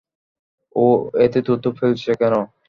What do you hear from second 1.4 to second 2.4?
থুথু ফেলছে কেন?